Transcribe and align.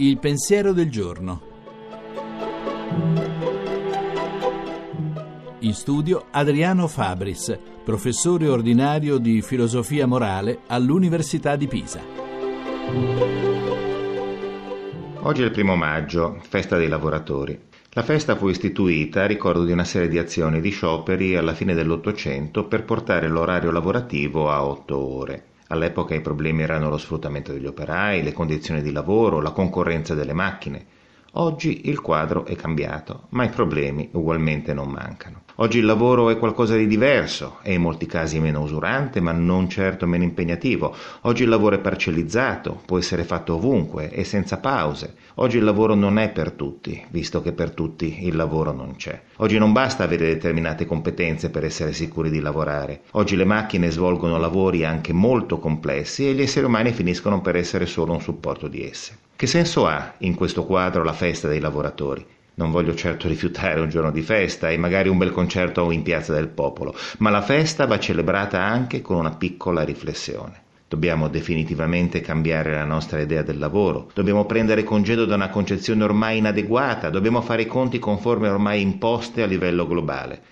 Il 0.00 0.16
pensiero 0.16 0.72
del 0.72 0.90
giorno. 0.90 1.42
In 5.58 5.74
studio 5.74 6.24
Adriano 6.30 6.88
Fabris, 6.88 7.58
professore 7.84 8.48
ordinario 8.48 9.18
di 9.18 9.42
filosofia 9.42 10.06
morale 10.06 10.60
all'Università 10.68 11.54
di 11.54 11.66
Pisa. 11.66 12.00
Oggi 15.18 15.42
è 15.42 15.44
il 15.44 15.50
primo 15.50 15.76
maggio, 15.76 16.40
festa 16.48 16.78
dei 16.78 16.88
lavoratori. 16.88 17.60
La 17.90 18.02
festa 18.02 18.36
fu 18.36 18.48
istituita 18.48 19.24
a 19.24 19.26
ricordo 19.26 19.66
di 19.66 19.72
una 19.72 19.84
serie 19.84 20.08
di 20.08 20.16
azioni 20.16 20.62
di 20.62 20.70
scioperi 20.70 21.36
alla 21.36 21.52
fine 21.52 21.74
dell'Ottocento 21.74 22.64
per 22.64 22.86
portare 22.86 23.28
l'orario 23.28 23.70
lavorativo 23.70 24.50
a 24.50 24.64
otto 24.64 24.96
ore. 24.96 25.49
All'epoca 25.72 26.14
i 26.16 26.20
problemi 26.20 26.62
erano 26.62 26.88
lo 26.88 26.98
sfruttamento 26.98 27.52
degli 27.52 27.66
operai, 27.66 28.22
le 28.24 28.32
condizioni 28.32 28.82
di 28.82 28.90
lavoro, 28.90 29.40
la 29.40 29.52
concorrenza 29.52 30.14
delle 30.14 30.32
macchine. 30.32 30.84
Oggi 31.34 31.82
il 31.84 32.00
quadro 32.00 32.44
è 32.44 32.56
cambiato, 32.56 33.26
ma 33.28 33.44
i 33.44 33.50
problemi 33.50 34.08
ugualmente 34.12 34.74
non 34.74 34.90
mancano. 34.90 35.42
Oggi 35.56 35.78
il 35.78 35.84
lavoro 35.84 36.28
è 36.28 36.38
qualcosa 36.38 36.74
di 36.74 36.88
diverso, 36.88 37.58
è 37.62 37.70
in 37.70 37.82
molti 37.82 38.06
casi 38.06 38.40
meno 38.40 38.62
usurante, 38.62 39.20
ma 39.20 39.30
non 39.30 39.68
certo 39.68 40.08
meno 40.08 40.24
impegnativo. 40.24 40.92
Oggi 41.22 41.44
il 41.44 41.48
lavoro 41.48 41.76
è 41.76 41.78
parcellizzato, 41.78 42.82
può 42.84 42.98
essere 42.98 43.22
fatto 43.22 43.54
ovunque 43.54 44.10
e 44.10 44.24
senza 44.24 44.56
pause. 44.56 45.14
Oggi 45.34 45.58
il 45.58 45.64
lavoro 45.64 45.94
non 45.94 46.18
è 46.18 46.30
per 46.30 46.50
tutti, 46.50 47.00
visto 47.10 47.42
che 47.42 47.52
per 47.52 47.70
tutti 47.70 48.26
il 48.26 48.34
lavoro 48.34 48.72
non 48.72 48.96
c'è. 48.96 49.20
Oggi 49.36 49.56
non 49.56 49.72
basta 49.72 50.02
avere 50.02 50.26
determinate 50.26 50.84
competenze 50.84 51.50
per 51.50 51.64
essere 51.64 51.92
sicuri 51.92 52.30
di 52.30 52.40
lavorare. 52.40 53.02
Oggi 53.12 53.36
le 53.36 53.44
macchine 53.44 53.90
svolgono 53.90 54.36
lavori 54.36 54.84
anche 54.84 55.12
molto 55.12 55.58
complessi 55.58 56.28
e 56.28 56.34
gli 56.34 56.42
esseri 56.42 56.66
umani 56.66 56.90
finiscono 56.90 57.40
per 57.40 57.54
essere 57.54 57.86
solo 57.86 58.14
un 58.14 58.20
supporto 58.20 58.66
di 58.66 58.82
esse. 58.82 59.28
Che 59.40 59.46
senso 59.46 59.86
ha 59.86 60.16
in 60.18 60.34
questo 60.34 60.66
quadro 60.66 61.02
la 61.02 61.14
festa 61.14 61.48
dei 61.48 61.60
lavoratori? 61.60 62.22
Non 62.56 62.70
voglio 62.70 62.94
certo 62.94 63.26
rifiutare 63.26 63.80
un 63.80 63.88
giorno 63.88 64.10
di 64.10 64.20
festa 64.20 64.68
e 64.68 64.76
magari 64.76 65.08
un 65.08 65.16
bel 65.16 65.32
concerto 65.32 65.90
in 65.92 66.02
Piazza 66.02 66.34
del 66.34 66.48
Popolo, 66.48 66.94
ma 67.20 67.30
la 67.30 67.40
festa 67.40 67.86
va 67.86 67.98
celebrata 67.98 68.60
anche 68.60 69.00
con 69.00 69.16
una 69.16 69.30
piccola 69.30 69.82
riflessione. 69.82 70.60
Dobbiamo 70.86 71.28
definitivamente 71.28 72.20
cambiare 72.20 72.74
la 72.74 72.84
nostra 72.84 73.18
idea 73.18 73.40
del 73.40 73.58
lavoro, 73.58 74.10
dobbiamo 74.12 74.44
prendere 74.44 74.84
congedo 74.84 75.24
da 75.24 75.36
una 75.36 75.48
concezione 75.48 76.04
ormai 76.04 76.36
inadeguata, 76.36 77.08
dobbiamo 77.08 77.40
fare 77.40 77.62
i 77.62 77.66
conti 77.66 77.98
con 77.98 78.18
forme 78.18 78.50
ormai 78.50 78.82
imposte 78.82 79.42
a 79.42 79.46
livello 79.46 79.86
globale. 79.86 80.42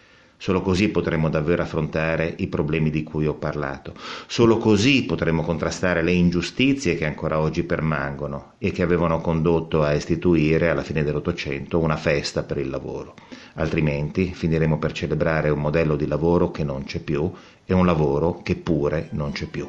Solo 0.41 0.63
così 0.63 0.89
potremo 0.89 1.29
davvero 1.29 1.63
affrontare 1.63 2.33
i 2.39 2.47
problemi 2.47 2.91
di 2.91 3.03
cui 3.03 3.27
ho 3.27 3.35
parlato. 3.35 3.95
Solo 4.29 4.57
così 4.57 5.05
potremo 5.05 5.43
contrastare 5.43 6.01
le 6.01 6.13
ingiustizie 6.13 6.95
che 6.95 7.07
ancora 7.07 7.41
oggi 7.41 7.65
permangono 7.65 8.53
e 8.59 8.71
che 8.71 8.83
avevano 8.83 9.21
condotto 9.21 9.83
a 9.83 9.93
istituire 9.93 10.71
alla 10.71 10.85
fine 10.85 11.03
dell'Ottocento 11.03 11.81
una 11.81 11.97
festa 11.97 12.45
per 12.45 12.59
il 12.59 12.71
lavoro. 12.71 13.15
Altrimenti 13.55 14.33
finiremo 14.33 14.79
per 14.79 14.93
celebrare 14.93 15.51
un 15.51 15.59
modello 15.59 15.97
di 15.97 16.07
lavoro 16.07 16.53
che 16.53 16.63
non 16.63 16.85
c'è 16.85 17.01
più 17.01 17.29
e 17.65 17.75
un 17.75 17.85
lavoro 17.85 18.41
che 18.43 18.55
pure 18.55 19.09
non 19.11 19.33
c'è 19.33 19.47
più. 19.47 19.69